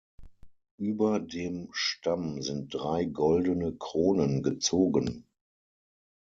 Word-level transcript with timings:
Über 0.79 1.19
dem 1.19 1.67
Stamm 1.73 2.41
sind 2.41 2.73
drei 2.73 3.05
goldene 3.05 3.75
Kronen 3.77 4.41
gezogen. 4.41 5.25